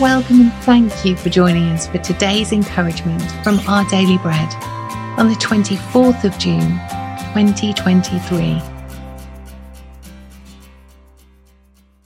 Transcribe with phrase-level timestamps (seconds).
[0.00, 4.52] Welcome and thank you for joining us for today's encouragement from Our Daily Bread
[5.16, 6.80] on the 24th of June,
[7.32, 8.60] 2023.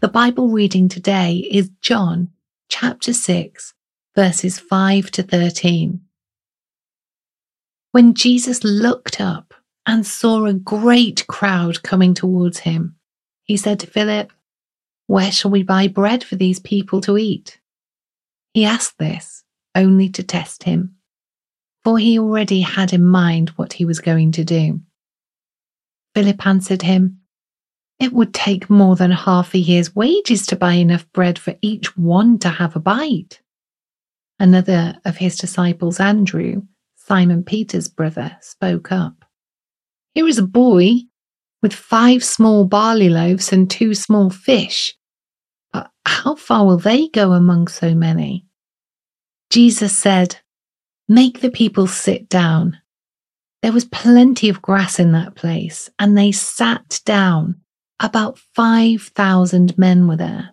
[0.00, 2.30] The Bible reading today is John
[2.70, 3.74] chapter 6,
[4.16, 6.00] verses 5 to 13.
[7.92, 9.52] When Jesus looked up
[9.84, 12.96] and saw a great crowd coming towards him,
[13.42, 14.32] he said to Philip,
[15.06, 17.58] Where shall we buy bread for these people to eat?
[18.54, 19.44] He asked this
[19.74, 20.94] only to test him,
[21.82, 24.80] for he already had in mind what he was going to do.
[26.14, 27.18] Philip answered him,
[27.98, 31.96] It would take more than half a year's wages to buy enough bread for each
[31.96, 33.40] one to have a bite.
[34.38, 36.62] Another of his disciples, Andrew,
[36.94, 39.24] Simon Peter's brother, spoke up.
[40.14, 41.00] Here is a boy
[41.60, 44.94] with five small barley loaves and two small fish.
[45.72, 48.46] But how far will they go among so many?
[49.54, 50.40] Jesus said,
[51.06, 52.80] Make the people sit down.
[53.62, 57.60] There was plenty of grass in that place, and they sat down.
[58.00, 60.50] About 5,000 men were there.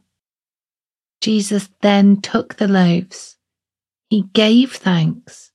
[1.20, 3.38] Jesus then took the loaves.
[4.12, 5.52] He gave thanks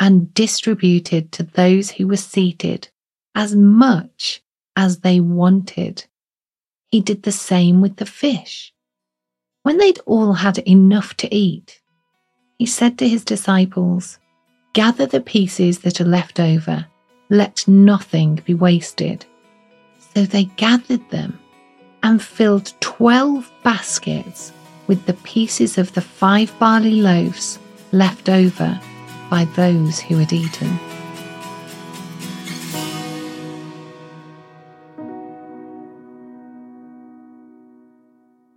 [0.00, 2.88] and distributed to those who were seated
[3.34, 4.42] as much
[4.74, 6.06] as they wanted.
[6.86, 8.72] He did the same with the fish.
[9.64, 11.82] When they'd all had enough to eat,
[12.58, 14.18] he said to his disciples,
[14.72, 16.86] Gather the pieces that are left over,
[17.28, 19.24] let nothing be wasted.
[20.14, 21.38] So they gathered them
[22.02, 24.52] and filled twelve baskets
[24.86, 27.58] with the pieces of the five barley loaves
[27.92, 28.80] left over
[29.28, 30.78] by those who had eaten.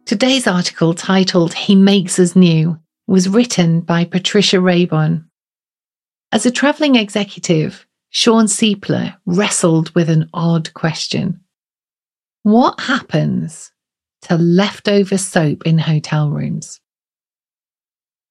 [0.06, 5.26] Today's article, titled He Makes Us New, was written by Patricia Raybon.
[6.32, 11.42] As a travelling executive, Shawn Seipler wrestled with an odd question.
[12.44, 13.72] What happens
[14.24, 16.82] to leftover soap in hotel rooms?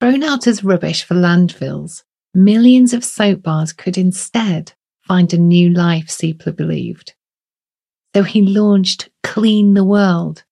[0.00, 5.70] Thrown out as rubbish for landfills, millions of soap bars could instead find a new
[5.70, 7.14] life, Seipler believed.
[8.14, 10.44] So he launched Clean the World,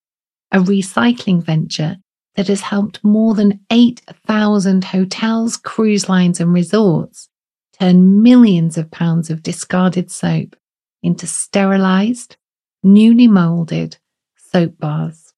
[0.51, 1.99] a recycling venture
[2.37, 7.29] that has helped more than 8,000 hotels, cruise lines, and resorts
[7.79, 10.55] turn millions of pounds of discarded soap
[11.01, 12.37] into sterilized,
[12.83, 13.97] newly molded
[14.37, 15.33] soap bars.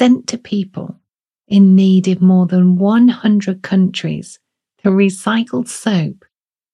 [0.00, 1.00] Sent to people
[1.48, 4.38] in need in more than 100 countries,
[4.84, 6.24] the recycled soap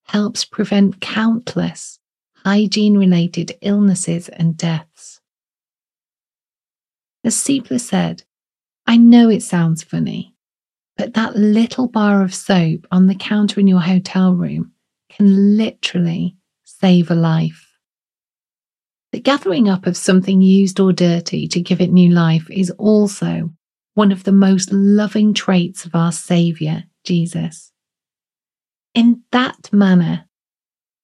[0.04, 1.98] helps prevent countless
[2.44, 5.20] hygiene related illnesses and deaths.
[7.24, 8.22] As Seipler said,
[8.86, 10.34] I know it sounds funny,
[10.96, 14.72] but that little bar of soap on the counter in your hotel room
[15.10, 17.66] can literally save a life.
[19.12, 23.50] The gathering up of something used or dirty to give it new life is also
[23.94, 27.72] one of the most loving traits of our Saviour, Jesus.
[28.94, 30.26] In that manner,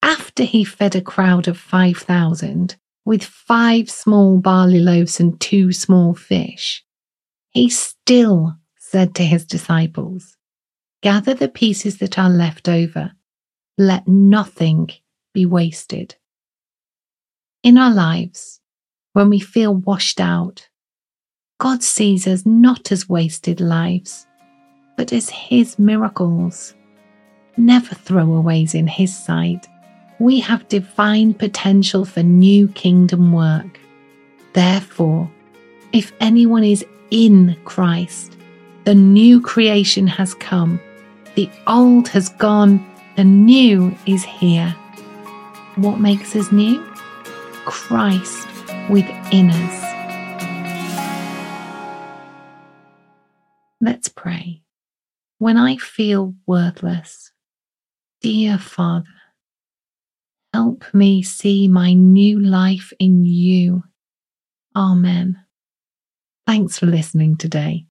[0.01, 6.13] after he fed a crowd of 5,000, with five small barley loaves and two small
[6.13, 6.83] fish,
[7.53, 10.37] he still said to his disciples,
[11.01, 13.11] Gather the pieces that are left over,
[13.77, 14.89] let nothing
[15.33, 16.15] be wasted.
[17.61, 18.61] In our lives,
[19.13, 20.69] when we feel washed out,
[21.59, 24.25] God sees us not as wasted lives,
[24.97, 26.73] but as His miracles,
[27.57, 29.67] never throwaways in His sight
[30.19, 33.79] we have divine potential for new kingdom work.
[34.53, 35.29] Therefore,
[35.91, 38.35] if anyone is in Christ,
[38.85, 40.81] the new creation has come,
[41.35, 42.83] the old has gone,
[43.15, 44.75] the new is here.
[45.75, 46.83] What makes us new?
[47.65, 48.47] Christ
[48.89, 49.83] within us.
[53.79, 54.63] Let's pray.
[55.37, 57.31] When I feel worthless,
[58.21, 59.05] dear Father,
[60.53, 63.83] Help me see my new life in you.
[64.75, 65.42] Amen.
[66.45, 67.85] Thanks for listening today.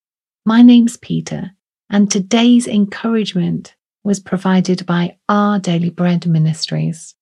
[0.45, 1.53] My name's Peta,
[1.89, 7.15] and today's encouragement was provided by Our Daily Bread Ministries.